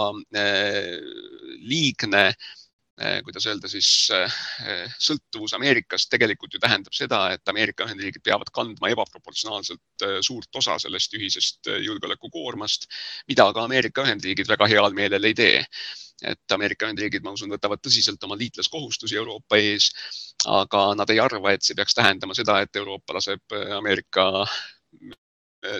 liigne 1.62 2.24
Eh, 2.28 2.65
kuidas 2.96 3.44
öelda 3.46 3.68
siis, 3.68 4.08
eh, 4.14 4.92
sõltuvus 4.98 5.52
Ameerikast 5.58 6.08
tegelikult 6.12 6.54
ju 6.54 6.60
tähendab 6.62 6.94
seda, 6.96 7.18
et 7.34 7.48
Ameerika 7.52 7.84
Ühendriigid 7.84 8.22
peavad 8.24 8.48
kandma 8.56 8.88
ebaproportsionaalselt 8.94 10.04
eh, 10.06 10.16
suurt 10.24 10.56
osa 10.56 10.78
sellest 10.80 11.12
ühisest 11.18 11.68
julgeolekukoormast, 11.84 12.88
mida 13.28 13.50
ka 13.52 13.64
Ameerika 13.68 14.04
Ühendriigid 14.06 14.48
väga 14.48 14.68
heal 14.72 14.96
meelel 14.96 15.28
ei 15.28 15.36
tee. 15.36 15.64
et 16.24 16.52
Ameerika 16.54 16.86
Ühendriigid, 16.86 17.20
ma 17.20 17.34
usun, 17.36 17.50
võtavad 17.52 17.82
tõsiselt 17.84 18.22
oma 18.24 18.38
liitlaskohustusi 18.40 19.18
Euroopa 19.20 19.58
ees, 19.60 19.90
aga 20.48 20.94
nad 20.96 21.10
ei 21.12 21.20
arva, 21.20 21.52
et 21.52 21.62
see 21.62 21.76
peaks 21.76 21.92
tähendama 21.92 22.32
seda, 22.34 22.62
et 22.64 22.76
Euroopa 22.80 23.18
laseb 23.18 23.52
Ameerika 23.76 24.46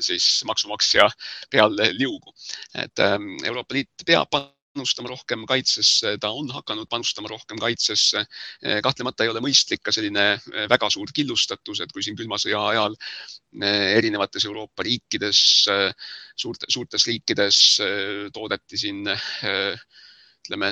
siis 0.05 0.45
maksumaksja 0.45 1.09
peal 1.49 1.81
liugu. 1.97 2.35
et 2.75 3.01
Euroopa 3.49 3.75
Liit 3.75 4.05
peab 4.05 4.37
panustama 4.77 5.09
rohkem 5.09 5.47
kaitsesse, 5.49 6.17
ta 6.21 6.31
on 6.37 6.51
hakanud 6.53 6.89
panustama 6.93 7.31
rohkem 7.33 7.59
kaitsesse. 7.61 8.25
Eh, 8.63 8.81
kahtlemata 8.85 9.25
ei 9.25 9.33
ole 9.33 9.41
mõistlik 9.45 9.81
ka 9.85 9.95
selline 9.95 10.27
eh, 10.37 10.67
väga 10.69 10.91
suur 10.93 11.13
killustatus, 11.17 11.81
et 11.81 11.93
kui 11.95 12.05
siin 12.05 12.19
külma 12.19 12.39
sõja 12.43 12.61
ajal 12.75 12.97
eh, 12.97 13.97
erinevates 13.97 14.45
Euroopa 14.45 14.85
riikides, 14.87 15.41
suurte, 16.37 16.69
suurtes 16.69 17.07
riikides 17.09 17.63
toodeti 18.35 18.81
siin 18.81 19.07
ütleme 20.47 20.71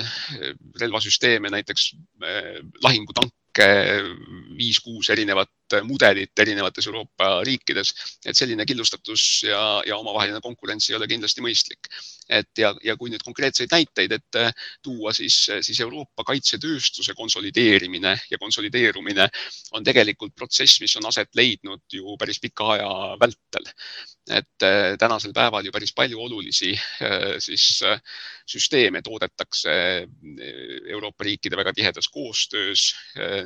relvasüsteeme, 0.81 1.51
näiteks 1.51 1.89
lahingutanke, 2.85 3.67
viis-kuus 4.59 5.11
erinevat 5.15 5.51
mudelit 5.85 6.39
erinevates 6.39 6.87
Euroopa 6.87 7.43
riikides, 7.47 7.95
et 8.27 8.37
selline 8.37 8.67
killustatus 8.67 9.45
ja, 9.49 9.63
ja 9.87 9.97
omavaheline 9.97 10.41
konkurents 10.45 10.91
ei 10.91 10.97
ole 10.99 11.09
kindlasti 11.11 11.45
mõistlik 11.45 11.89
et 12.29 12.59
ja, 12.59 12.73
ja 12.85 12.97
kui 12.97 13.11
nüüd 13.13 13.23
konkreetseid 13.25 13.73
näiteid 13.73 14.13
ette 14.17 14.47
tuua, 14.83 15.13
siis, 15.17 15.37
siis 15.67 15.81
Euroopa 15.85 16.25
kaitsetööstuse 16.27 17.15
konsolideerimine 17.19 18.15
ja 18.31 18.41
konsolideerumine 18.41 19.29
on 19.73 19.85
tegelikult 19.85 20.35
protsess, 20.37 20.81
mis 20.81 20.97
on 21.01 21.09
aset 21.11 21.31
leidnud 21.37 21.85
ju 21.93 22.17
päris 22.21 22.41
pika 22.41 22.75
aja 22.77 22.91
vältel. 23.21 23.69
Et 24.31 24.63
äh, 24.63 24.97
tänasel 24.99 25.33
päeval 25.37 25.67
ju 25.67 25.73
päris 25.73 25.93
palju 25.93 26.21
olulisi 26.21 26.73
äh, 26.73 27.35
siis 27.39 27.83
äh, 27.85 28.01
süsteeme 28.49 29.03
toodetakse 29.03 29.71
Euroopa 30.89 31.25
riikide 31.25 31.57
väga 31.57 31.73
tihedas 31.73 32.09
koostöös. 32.09 32.95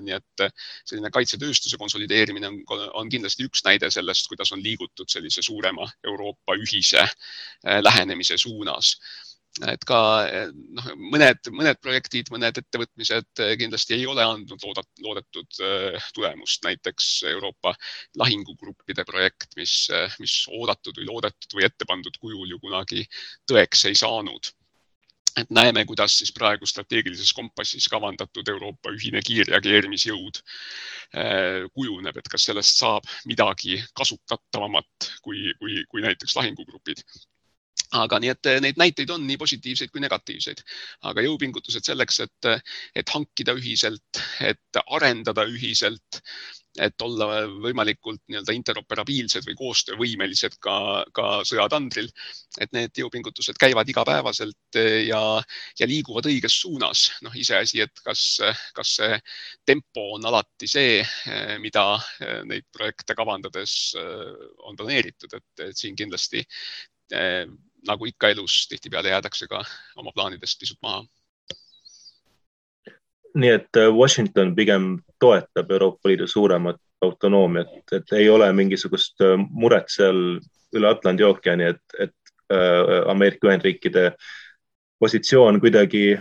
nii 0.00 0.14
et 0.14 0.52
selline 0.84 1.10
kaitsetööstuse 1.10 1.76
konsolideerimine 1.78 2.48
on, 2.48 2.84
on 2.94 3.08
kindlasti 3.10 3.46
üks 3.46 3.62
näide 3.64 3.90
sellest, 3.90 4.28
kuidas 4.28 4.52
on 4.52 4.62
liigutud 4.62 5.10
sellise 5.10 5.42
suurema 5.42 5.86
Euroopa 6.04 6.54
ühise 6.58 7.06
lähenemise 7.64 8.38
suunas 8.38 8.58
suunas 8.58 8.96
et 9.66 9.84
ka 9.88 9.98
noh, 10.52 10.90
mõned, 11.12 11.48
mõned 11.54 11.80
projektid, 11.82 12.30
mõned 12.34 12.60
ettevõtmised 12.60 13.42
kindlasti 13.60 13.96
ei 13.96 14.06
ole 14.06 14.22
andnud 14.24 14.62
loodat, 14.62 14.88
loodetud 15.02 15.60
äh, 15.64 16.10
tulemust, 16.14 16.62
näiteks 16.66 17.08
Euroopa 17.32 17.74
lahingugruppide 18.20 19.04
projekt, 19.08 19.50
mis, 19.58 19.88
mis 20.22 20.36
oodatud 20.52 21.00
või 21.00 21.08
loodetud 21.10 21.58
või 21.58 21.66
ette 21.66 21.88
pandud 21.88 22.20
kujul 22.20 22.54
ju 22.54 22.60
kunagi 22.62 23.04
tõeks 23.50 23.88
ei 23.90 23.98
saanud. 23.98 24.52
Et 25.38 25.50
näeme, 25.54 25.84
kuidas 25.86 26.16
siis 26.18 26.32
praegu 26.34 26.66
strateegilises 26.66 27.30
kompassis 27.36 27.86
kavandatud 27.90 28.48
Euroopa 28.50 28.90
ühine 28.90 29.20
kiirreageerimisjõud 29.22 30.40
kujuneb, 31.76 32.18
et 32.18 32.30
kas 32.32 32.48
sellest 32.48 32.80
saab 32.82 33.06
midagi 33.28 33.78
kasutatavamat 33.94 35.10
kui, 35.22 35.52
kui, 35.60 35.84
kui 35.92 36.02
näiteks 36.02 36.34
lahingugrupid 36.40 37.04
aga 37.96 38.20
nii 38.20 38.32
et 38.34 38.50
eh, 38.50 38.60
neid 38.60 38.78
näiteid 38.80 39.10
on 39.14 39.24
nii 39.26 39.38
positiivseid 39.40 39.92
kui 39.92 40.02
negatiivseid, 40.04 40.60
aga 41.08 41.24
jõupingutused 41.24 41.86
selleks, 41.88 42.20
et, 42.26 42.48
et 42.94 43.14
hankida 43.14 43.54
ühiselt, 43.56 44.22
et 44.44 44.80
arendada 44.84 45.46
ühiselt, 45.48 46.20
et 46.78 47.02
olla 47.02 47.46
võimalikult 47.48 48.20
nii-öelda 48.28 48.54
interoperabiilsed 48.54 49.46
või 49.48 49.56
koostöövõimelised 49.58 50.58
ka, 50.62 50.76
ka 51.16 51.40
sõjatandril. 51.48 52.10
et 52.60 52.72
need 52.76 53.00
jõupingutused 53.00 53.56
käivad 53.58 53.88
igapäevaselt 53.88 54.78
eh, 54.78 55.06
ja, 55.08 55.22
ja 55.80 55.88
liiguvad 55.88 56.28
õiges 56.28 56.60
suunas. 56.60 57.08
noh, 57.24 57.34
iseasi, 57.34 57.80
et 57.80 58.04
kas, 58.04 58.40
kas 58.76 58.94
see 59.00 59.18
tempo 59.64 60.10
on 60.18 60.28
alati 60.28 60.68
see, 60.68 61.00
eh, 61.00 61.56
mida 61.58 61.96
neid 62.44 62.68
projekte 62.72 63.16
kavandades 63.16 63.94
on 63.96 64.76
planeeritud, 64.76 65.32
et 65.40 65.76
siin 65.76 65.96
kindlasti 65.96 66.44
nagu 67.86 68.06
ikka 68.06 68.32
elus, 68.34 68.66
tihtipeale 68.68 69.08
jäädakse 69.08 69.46
ka 69.46 69.62
oma 69.96 70.12
plaanidest 70.14 70.60
pisut 70.60 70.78
maha. 70.82 71.04
nii 73.38 73.50
et 73.54 73.76
äh, 73.76 73.92
Washington 73.94 74.54
pigem 74.56 74.98
toetab 75.20 75.70
Euroopa 75.70 76.08
Liidu 76.08 76.26
suuremat 76.26 76.80
autonoomiat, 77.02 77.92
et 77.92 78.12
ei 78.12 78.28
ole 78.28 78.48
mingisugust 78.52 79.20
äh, 79.20 79.36
muret 79.50 79.92
seal 79.92 80.40
üle 80.74 80.88
Atlandi 80.88 81.24
ookeani, 81.24 81.68
et, 81.74 81.84
et 82.00 82.32
äh, 82.52 83.10
Ameerika 83.10 83.50
Ühendriikide 83.50 84.10
positsioon 84.98 85.60
kuidagi 85.60 86.18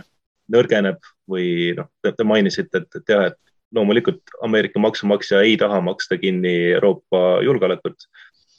nõrgeneb 0.52 1.00
või 1.28 1.74
noh, 1.76 1.88
te 2.04 2.24
mainisite, 2.24 2.84
et, 2.84 3.00
et 3.00 3.14
jah, 3.14 3.26
et 3.32 3.40
loomulikult 3.74 4.36
Ameerika 4.44 4.80
maksumaksja 4.80 5.42
ei 5.44 5.56
taha 5.60 5.80
maksta 5.80 6.18
kinni 6.18 6.54
Euroopa 6.76 7.40
julgeolekut. 7.44 8.08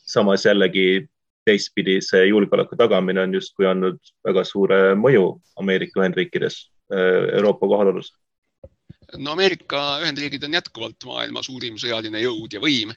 samas 0.09 0.45
jällegi 0.45 1.07
teistpidi 1.47 1.99
see 2.05 2.27
julgeoleku 2.29 2.77
tagamine 2.79 3.23
on 3.25 3.35
justkui 3.39 3.67
andnud 3.69 3.99
väga 4.27 4.45
suure 4.47 4.79
mõju 4.99 5.27
Ameerika 5.61 6.03
Ühendriikides 6.03 6.63
äh, 6.93 7.37
Euroopa 7.39 7.67
kohalolus 7.67 8.13
no 9.17 9.31
Ameerika 9.31 9.79
Ühendriigid 10.03 10.43
on 10.45 10.53
jätkuvalt 10.57 11.05
maailma 11.07 11.41
suurim 11.45 11.77
sõjaline 11.81 12.21
jõud 12.21 12.53
ja 12.53 12.61
võim, 12.61 12.91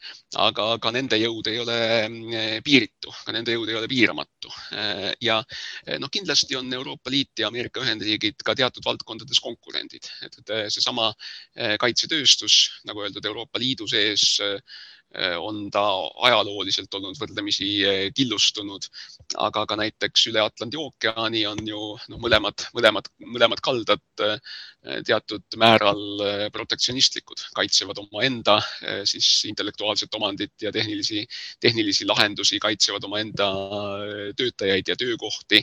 aga 0.44 0.66
ka 0.82 0.92
nende 0.94 1.16
jõud 1.20 1.48
ei 1.48 1.60
ole 1.62 1.78
mm, 2.08 2.64
piiritu, 2.66 3.14
ka 3.24 3.32
nende 3.32 3.54
jõud 3.54 3.72
ei 3.72 3.78
ole 3.80 3.88
piiramatu. 3.88 4.52
ja 5.24 5.38
noh, 6.02 6.12
kindlasti 6.12 6.56
on 6.58 6.72
Euroopa 6.72 7.12
Liit 7.12 7.44
ja 7.44 7.48
Ameerika 7.48 7.80
Ühendriigid 7.84 8.44
ka 8.44 8.56
teatud 8.58 8.84
valdkondades 8.84 9.40
konkurendid, 9.40 10.08
et 10.26 10.54
seesama 10.74 11.12
kaitsetööstus, 11.80 12.58
nagu 12.88 13.04
öeldud, 13.04 13.24
Euroopa 13.32 13.62
Liidu 13.62 13.88
sees 13.88 14.40
Äh, 14.40 14.60
on 15.38 15.66
ta 15.72 15.82
ajalooliselt 16.28 16.94
olnud 16.96 17.18
võrdlemisi 17.20 17.68
äh, 17.84 18.02
killustunud, 18.16 18.86
aga 19.44 19.64
ka 19.68 19.76
näiteks 19.76 20.26
üle 20.30 20.40
Atlandi 20.42 20.78
ookeani 20.80 21.44
on 21.50 21.60
ju 21.68 21.80
noh, 22.08 22.20
mõlemad, 22.22 22.66
mõlemad, 22.76 23.10
mõlemad 23.24 23.62
kaldad 23.64 24.24
äh, 24.24 24.38
teatud 25.06 25.44
määral 25.60 26.50
protektsionistlikud, 26.50 27.44
kaitsevad 27.54 28.00
omaenda 28.02 28.56
siis 29.06 29.28
intellektuaalset 29.46 30.14
omandit 30.18 30.64
ja 30.64 30.72
tehnilisi, 30.74 31.22
tehnilisi 31.62 32.08
lahendusi, 32.08 32.58
kaitsevad 32.58 33.06
omaenda 33.06 33.52
töötajaid 34.34 34.90
ja 34.90 34.96
töökohti 34.98 35.62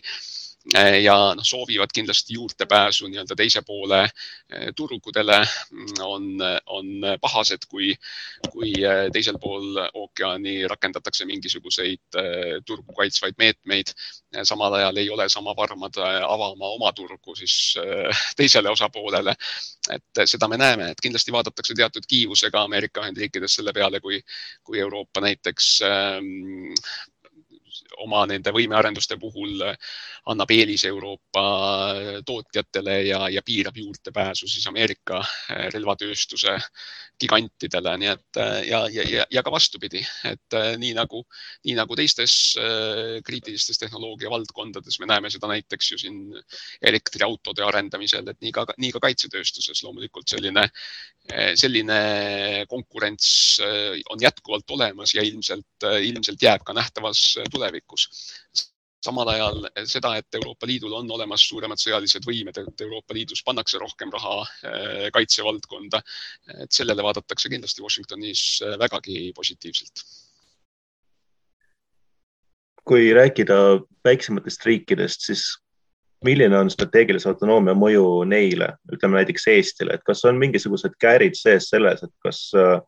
ja 0.78 1.16
noh, 1.36 1.44
soovivad 1.46 1.90
kindlasti 1.94 2.34
juurdepääsu 2.34 3.08
nii-öelda 3.08 3.36
teise 3.36 3.62
poole 3.66 4.04
eh, 4.04 4.70
turgudele, 4.76 5.40
mm, 5.72 5.94
on, 6.06 6.28
on 6.66 6.86
pahased, 7.22 7.66
kui, 7.70 7.94
kui 8.52 8.74
eh, 8.84 9.08
teisel 9.14 9.40
pool 9.42 9.80
ookeani 9.94 10.68
rakendatakse 10.68 11.26
mingisuguseid 11.26 12.20
turgu 12.66 12.94
kaitsvaid 12.94 13.38
meetmeid. 13.38 13.94
samal 14.44 14.74
ajal 14.74 14.98
ei 14.98 15.10
ole 15.10 15.30
sama 15.30 15.56
varmad 15.58 15.98
avama 16.28 16.68
oma 16.76 16.92
turgu 16.94 17.36
siis 17.36 17.76
teisele 18.38 18.70
osapoolele. 18.70 19.36
et 19.90 20.22
seda 20.26 20.48
me 20.48 20.58
näeme, 20.58 20.92
et 20.92 21.02
kindlasti 21.02 21.32
vaadatakse 21.32 21.74
teatud 21.74 22.06
kiivusega 22.08 22.62
Ameerika 22.62 23.02
Ühendriikides 23.02 23.56
selle 23.56 23.74
peale, 23.74 24.00
kui, 24.00 24.22
kui 24.64 24.80
Euroopa 24.80 25.22
näiteks 25.22 25.80
oma 28.06 28.26
nende 28.30 28.52
võimearenduste 28.56 29.18
puhul 29.20 29.64
annab 30.32 30.52
eelise 30.52 30.88
Euroopa 30.92 31.44
tootjatele 32.26 33.02
ja, 33.08 33.26
ja 33.30 33.44
piirab 33.46 33.78
juurdepääsu 33.78 34.48
siis 34.48 34.68
Ameerika 34.68 35.24
relvatööstuse 35.74 36.58
gigantidele, 37.20 37.94
nii 38.00 38.10
et 38.12 38.40
ja, 38.68 38.80
ja, 38.92 39.04
ja, 39.10 39.26
ja 39.32 39.44
ka 39.44 39.52
vastupidi, 39.54 40.02
et 40.28 40.58
nii 40.80 40.94
nagu, 40.98 41.22
nii 41.68 41.76
nagu 41.78 41.98
teistes 42.00 42.36
kriitilistes 43.28 43.82
tehnoloogia 43.82 44.32
valdkondades, 44.32 45.00
me 45.02 45.10
näeme 45.10 45.32
seda 45.34 45.50
näiteks 45.52 45.92
ju 45.92 46.00
siin 46.02 46.22
elektriautode 46.82 47.66
arendamisel, 47.66 48.28
et 48.32 48.40
nii 48.46 48.54
ka, 48.56 48.66
nii 48.78 48.94
ka 48.96 49.04
kaitsetööstuses 49.08 49.84
loomulikult 49.84 50.32
selline, 50.32 50.66
selline 51.60 52.00
konkurents 52.72 53.30
on 54.10 54.24
jätkuvalt 54.24 54.78
olemas 54.78 55.16
ja 55.16 55.26
ilmselt, 55.26 55.90
ilmselt 56.08 56.42
jääb 56.44 56.64
ka 56.68 56.76
nähtavas 56.78 57.24
tulevikus 57.52 58.10
samal 59.04 59.32
ajal 59.32 59.68
seda, 59.88 60.16
et 60.20 60.36
Euroopa 60.36 60.68
Liidul 60.68 60.94
on 60.98 61.12
olemas 61.16 61.44
suuremad 61.48 61.80
sõjalised 61.80 62.26
võimed, 62.28 62.58
et 62.60 62.84
Euroopa 62.86 63.16
Liidus 63.16 63.44
pannakse 63.48 63.80
rohkem 63.82 64.12
raha 64.14 64.42
äh, 64.44 65.06
kaitsevaldkonda, 65.16 66.02
et 66.66 66.76
sellele 66.76 67.06
vaadatakse 67.06 67.52
kindlasti 67.52 67.86
Washingtonis 67.86 68.44
äh, 68.66 68.80
vägagi 68.80 69.32
positiivselt. 69.36 70.06
kui 72.90 73.12
rääkida 73.14 73.54
väiksematest 74.06 74.64
riikidest, 74.66 75.22
siis 75.22 75.44
milline 76.26 76.58
on 76.58 76.72
strateegilise 76.74 77.28
autonoomia 77.30 77.76
mõju 77.78 78.24
neile, 78.26 78.72
ütleme 78.90 79.20
näiteks 79.20 79.46
Eestile, 79.52 79.94
et 79.94 80.02
kas 80.08 80.24
on 80.26 80.40
mingisugused 80.42 80.96
käärid 80.98 81.38
sees 81.38 81.68
selles, 81.70 82.02
et 82.02 82.14
kas 82.26 82.40
äh, 82.58 82.80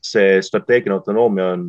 see 0.00 0.40
strateegiline 0.42 0.96
autonoomia 0.96 1.50
on 1.58 1.68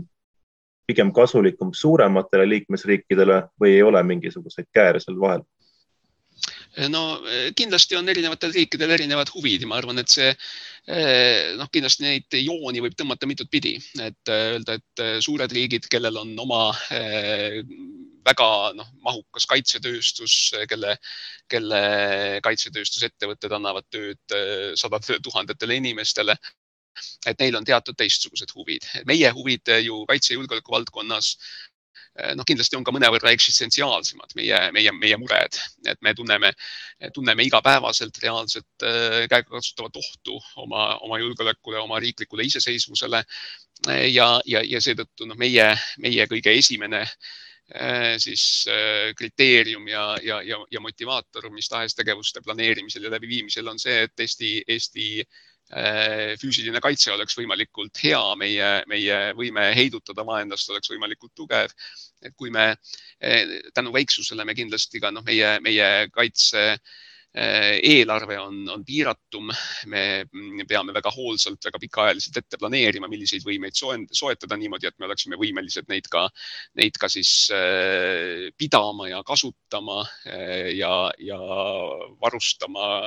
pigem 0.89 1.13
kasulikum 1.15 1.71
suurematele 1.77 2.47
liikmesriikidele 2.49 3.43
või 3.61 3.77
ei 3.77 3.85
ole 3.85 4.03
mingisuguseid 4.13 4.69
kääre 4.73 5.01
seal 5.03 5.19
vahel? 5.21 5.45
no 6.89 7.01
kindlasti 7.57 7.97
on 7.99 8.09
erinevatel 8.11 8.53
riikidel 8.55 8.93
erinevad 8.95 9.31
huvid 9.33 9.65
ja 9.65 9.67
ma 9.67 9.79
arvan, 9.79 9.99
et 9.99 10.11
see 10.13 10.29
noh, 11.59 11.67
kindlasti 11.73 12.05
neid 12.05 12.37
jooni 12.39 12.83
võib 12.85 12.95
tõmmata 12.97 13.27
mitut 13.27 13.49
pidi, 13.51 13.73
et 13.99 14.31
öelda, 14.31 14.77
et 14.79 15.03
suured 15.25 15.51
riigid, 15.51 15.89
kellel 15.91 16.21
on 16.21 16.31
oma 16.39 16.61
väga 18.29 18.47
noh, 18.77 18.87
mahukas 19.03 19.47
kaitsetööstus, 19.49 20.37
kelle, 20.69 20.95
kelle 21.51 21.81
kaitsetööstusettevõtted 22.45 23.53
annavad 23.57 23.87
tööd 23.91 24.37
sadadele 24.79 25.19
tuhandetele 25.25 25.79
inimestele 25.81 26.37
et 27.27 27.39
neil 27.39 27.57
on 27.57 27.65
teatud 27.65 27.97
teistsugused 27.97 28.53
huvid. 28.55 28.85
meie 29.05 29.31
huvid 29.35 29.73
ju 29.83 30.05
kaitse 30.09 30.33
ja 30.33 30.39
julgeoleku 30.39 30.71
valdkonnas 30.71 31.31
eh, 32.19 32.35
noh, 32.35 32.45
kindlasti 32.47 32.77
on 32.79 32.85
ka 32.87 32.93
mõnevõrra 32.95 33.33
eksistentsiaalsemad 33.35 34.35
meie, 34.39 34.61
meie, 34.75 34.93
meie 34.95 35.17
mured, 35.21 35.59
et 35.87 35.99
me 36.05 36.13
tunneme, 36.15 36.53
tunneme 37.15 37.47
igapäevaselt 37.47 38.21
reaalset 38.23 38.87
äh, 38.87 39.25
käegakatsutavat 39.31 39.99
ohtu 40.03 40.39
oma, 40.63 40.95
oma 41.07 41.19
julgeolekule, 41.19 41.79
oma 41.79 41.99
riiklikule 41.99 42.47
iseseisvusele. 42.49 43.23
ja, 44.11 44.31
ja, 44.45 44.63
ja 44.67 44.81
seetõttu 44.83 45.27
noh, 45.27 45.37
meie, 45.39 45.69
meie 45.97 46.25
kõige 46.27 46.51
esimene 46.51 47.05
siis 48.17 48.65
kriteerium 49.15 49.85
ja, 49.87 50.17
ja, 50.25 50.39
ja, 50.41 50.57
ja 50.71 50.79
motivaator 50.81 51.51
mis 51.53 51.69
tahes 51.69 51.93
tegevuste 51.93 52.41
planeerimisel 52.41 53.03
ja 53.05 53.11
läbiviimisel 53.13 53.67
on 53.69 53.77
see, 53.79 54.07
et 54.07 54.23
Eesti, 54.25 54.49
Eesti 54.67 55.05
Äh, 55.21 55.48
füüsiline 56.41 56.81
kaitse 56.81 57.11
oleks 57.13 57.37
võimalikult 57.37 57.99
hea, 58.01 58.21
meie, 58.41 58.69
meie 58.89 59.17
võime 59.37 59.67
heidutada 59.77 60.25
vaenlast 60.25 60.71
oleks 60.73 60.89
võimalikult 60.89 61.35
tugev. 61.37 61.75
et 62.21 62.33
kui 62.35 62.49
me 62.49 62.71
äh, 62.73 63.59
tänu 63.73 63.93
väiksusele 63.93 64.45
me 64.45 64.55
kindlasti 64.55 64.99
ka 64.99 65.11
noh, 65.11 65.23
meie, 65.23 65.59
meie 65.61 66.09
kaitse 66.11 66.63
äh, 66.73 67.77
eelarve 67.85 68.39
on, 68.41 68.57
on 68.73 68.83
piiratum, 68.83 69.53
me 69.93 70.25
peame 70.67 70.91
väga 70.91 71.13
hoolsalt, 71.13 71.61
väga 71.63 71.79
pikaajaliselt 71.79 72.41
ette 72.41 72.57
planeerima, 72.57 73.07
milliseid 73.07 73.45
võimeid 73.45 73.77
soetada 73.77 74.57
niimoodi, 74.57 74.89
et 74.89 74.97
me 74.97 75.05
oleksime 75.05 75.37
võimelised 75.37 75.85
neid 75.87 76.09
ka, 76.09 76.25
neid 76.81 76.97
ka 76.97 77.07
siis 77.07 77.51
pidama 78.57 79.11
ja 79.11 79.21
kasutama 79.23 80.01
ja, 80.73 81.11
ja 81.21 81.39
varustama 82.19 83.05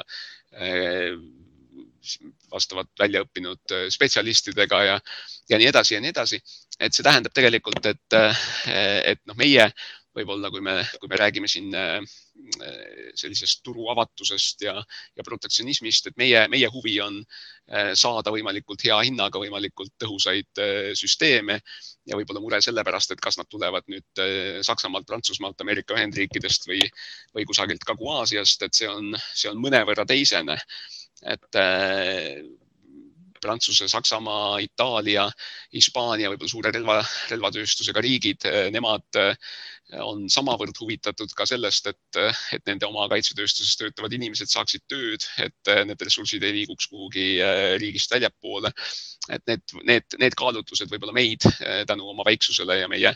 vastavalt 2.51 2.93
välja 2.99 3.23
õppinud 3.25 3.75
äh, 3.75 3.87
spetsialistidega 3.93 4.83
ja, 4.89 5.01
ja 5.51 5.59
nii 5.61 5.71
edasi 5.71 5.97
ja 5.97 6.03
nii 6.03 6.13
edasi. 6.15 6.43
et 6.81 6.95
see 6.95 7.05
tähendab 7.07 7.35
tegelikult, 7.35 7.85
et, 7.87 8.17
äh, 8.19 8.47
et 9.15 9.21
noh, 9.29 9.39
meie 9.39 9.71
võib-olla, 10.13 10.51
kui 10.53 10.61
me, 10.61 10.75
kui 11.01 11.09
me 11.09 11.17
räägime 11.17 11.49
siin 11.49 11.73
äh, 11.79 12.03
sellisest 13.17 13.63
turu 13.65 13.87
avatusest 13.93 14.67
ja, 14.67 14.75
ja 15.17 15.25
protektsionismist, 15.25 16.11
et 16.11 16.19
meie, 16.21 16.43
meie 16.53 16.69
huvi 16.73 16.99
on 17.01 17.23
saada 17.97 18.33
võimalikult 18.35 18.83
hea 18.85 18.97
hinnaga 19.07 19.41
võimalikult 19.41 19.93
tõhusaid 20.03 20.61
süsteeme 20.99 21.61
ja 22.11 22.19
võib-olla 22.19 22.43
mure 22.43 22.59
sellepärast, 22.65 23.15
et 23.15 23.23
kas 23.23 23.39
nad 23.39 23.49
tulevad 23.49 23.87
nüüd 23.89 24.23
Saksamaalt, 24.67 25.07
Prantsusmaalt, 25.09 25.61
Ameerika 25.65 25.95
Ühendriikidest 25.97 26.67
või, 26.69 26.83
või 27.33 27.47
kusagilt 27.49 27.87
Kagu-Aasiast, 27.89 28.67
et 28.67 28.77
see 28.77 28.91
on, 28.91 29.15
see 29.33 29.53
on 29.53 29.63
mõnevõrra 29.63 30.05
teisene 30.09 30.59
et 31.23 31.59
äh, 31.59 32.43
Prantsuse, 33.43 33.89
Saksamaa, 33.91 34.61
Itaalia, 34.63 35.27
Hispaania, 35.75 36.31
võib-olla 36.31 36.53
suure 36.53 36.73
relva, 36.75 36.99
relvatööstusega 37.33 38.03
riigid, 38.05 38.47
äh, 38.47 38.69
nemad 38.75 39.19
äh, 39.19 39.35
on 40.01 40.25
samavõrd 40.33 40.77
huvitatud 40.81 41.33
ka 41.37 41.47
sellest, 41.49 41.89
et, 41.91 42.21
et 42.57 42.65
nende 42.69 42.87
oma 42.89 43.05
kaitsetööstuses 43.13 43.77
töötavad 43.81 44.13
inimesed 44.17 44.51
saaksid 44.51 44.85
tööd, 44.91 45.25
et 45.45 45.73
need 45.89 46.05
ressursid 46.07 46.45
ei 46.47 46.55
liiguks 46.61 46.89
kuhugi 46.93 47.27
riigist 47.83 48.15
väljapoole. 48.15 48.73
et 49.31 49.43
need, 49.47 49.63
need, 49.87 50.17
need 50.19 50.35
kaalutlused 50.35 50.91
võib-olla 50.91 51.13
meid 51.15 51.45
tänu 51.87 52.09
oma 52.11 52.25
väiksusele 52.27 52.81
ja 52.81 52.89
meie, 52.91 53.13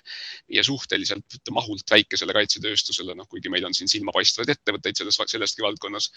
meie 0.46 0.62
suhteliselt 0.62 1.50
mahult 1.50 1.90
väikesele 1.90 2.36
kaitsetööstusele, 2.36 3.16
noh, 3.18 3.26
kuigi 3.26 3.50
meil 3.50 3.66
on 3.66 3.74
siin 3.74 3.90
silmapaistvaid 3.90 4.52
ettevõtteid 4.54 5.00
selles, 5.00 5.18
selleski 5.32 5.64
valdkonnas, 5.66 6.10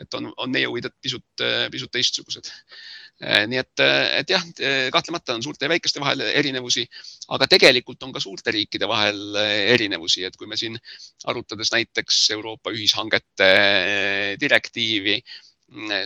et 0.00 0.14
on, 0.18 0.32
on 0.36 0.50
meie 0.50 0.66
huvid 0.66 0.90
pisut, 1.02 1.46
pisut 1.70 1.92
teistsugused 1.94 2.50
nii 3.18 3.58
et, 3.58 3.82
et 4.20 4.30
jah, 4.30 4.44
kahtlemata 4.94 5.34
on 5.34 5.42
suurte 5.42 5.66
ja 5.66 5.72
väikeste 5.72 6.00
vahel 6.00 6.22
erinevusi, 6.28 6.84
aga 7.34 7.48
tegelikult 7.50 8.02
on 8.06 8.12
ka 8.14 8.22
suurte 8.22 8.54
riikide 8.54 8.86
vahel 8.88 9.34
erinevusi, 9.74 10.22
et 10.24 10.36
kui 10.38 10.46
me 10.46 10.56
siin 10.60 10.78
arutades 11.26 11.72
näiteks 11.74 12.20
Euroopa 12.36 12.70
ühishangete 12.76 13.50
direktiivi 14.40 15.18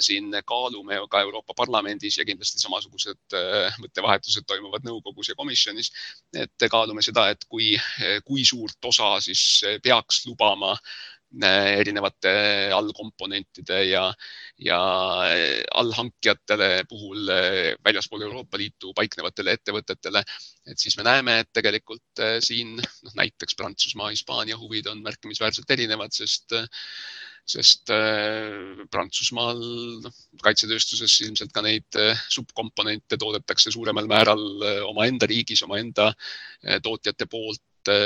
siin 0.00 0.32
kaalume 0.44 0.96
ka 1.10 1.20
Euroopa 1.20 1.54
Parlamendis 1.54 2.16
ja 2.18 2.24
kindlasti 2.26 2.58
samasugused 2.58 3.36
mõttevahetused 3.78 4.46
toimuvad 4.46 4.82
nõukogus 4.82 5.30
ja 5.30 5.36
komisjonis. 5.38 5.92
et 6.34 6.66
kaalume 6.70 7.02
seda, 7.02 7.28
et 7.30 7.44
kui, 7.48 7.76
kui 8.24 8.44
suurt 8.44 8.84
osa 8.84 9.20
siis 9.20 9.62
peaks 9.82 10.26
lubama 10.26 10.74
erinevate 11.40 12.32
allkomponentide 12.76 13.78
ja, 13.88 14.02
ja 14.60 14.80
allhankijatele 15.80 16.84
puhul 16.88 17.30
väljaspool 17.84 18.26
Euroopa 18.26 18.60
Liitu 18.60 18.92
paiknevatele 18.94 19.56
ettevõtetele. 19.56 20.24
et 20.66 20.78
siis 20.78 20.96
me 20.96 21.06
näeme, 21.08 21.38
et 21.40 21.52
tegelikult 21.52 22.22
siin 22.40 22.76
noh, 22.76 23.16
näiteks 23.16 23.56
Prantsusmaa, 23.56 24.12
Hispaania 24.12 24.58
huvid 24.58 24.86
on 24.92 25.02
märkimisväärselt 25.02 25.70
erinevad, 25.70 26.12
sest 26.12 26.52
sest 27.48 27.90
äh, 27.90 28.84
Prantsusmaal 28.90 29.58
noh, 30.04 30.20
kaitsetööstuses 30.44 31.14
ilmselt 31.26 31.52
ka 31.54 31.64
neid 31.64 31.98
äh, 31.98 32.18
subkomponente 32.30 33.18
toodetakse 33.18 33.72
suuremal 33.74 34.06
määral 34.10 34.44
äh, 34.62 34.80
omaenda 34.86 35.26
riigis, 35.30 35.64
omaenda 35.66 36.12
tootjate 36.82 37.26
poolt, 37.26 37.62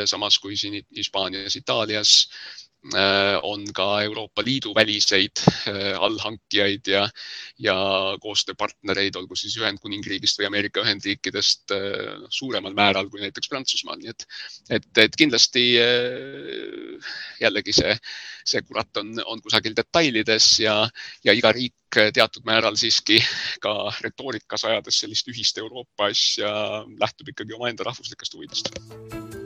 samas 0.08 0.38
kui 0.40 0.56
siin 0.56 0.78
Hispaanias, 0.96 1.58
Itaalias 1.58 2.14
Äh, 2.24 2.65
on 3.42 3.64
ka 3.74 4.02
Euroopa 4.02 4.42
Liidu 4.44 4.74
väliseid 4.74 5.42
äh, 5.68 5.96
allhankijaid 6.00 6.86
ja, 6.86 7.08
ja 7.58 7.76
koostööpartnereid, 8.22 9.16
olgu 9.16 9.36
siis 9.36 9.56
Ühendkuningriigist 9.60 10.38
või 10.40 10.48
Ameerika 10.50 10.84
Ühendriikidest 10.84 11.74
äh, 11.74 12.26
suuremal 12.30 12.76
määral 12.76 13.10
kui 13.10 13.22
näiteks 13.24 13.50
Prantsusmaal, 13.52 13.98
nii 14.02 14.12
et, 14.12 14.26
et, 14.70 14.90
et 15.06 15.16
kindlasti 15.16 15.64
jällegi 17.40 17.74
see, 17.76 17.96
see 18.46 18.62
kurat 18.66 19.02
on, 19.02 19.14
on 19.26 19.42
kusagil 19.42 19.76
detailides 19.76 20.52
ja, 20.62 20.78
ja 21.24 21.34
iga 21.36 21.52
riik 21.56 21.74
teatud 22.12 22.44
määral 22.44 22.76
siiski 22.76 23.20
ka 23.62 23.74
retoorikas 24.04 24.66
ajades 24.68 25.00
sellist 25.00 25.32
ühist 25.32 25.58
Euroopa 25.62 26.10
asja 26.12 26.52
lähtub 27.00 27.32
ikkagi 27.32 27.56
omaenda 27.56 27.88
rahvuslikest 27.88 28.36
huvidest 28.36 29.45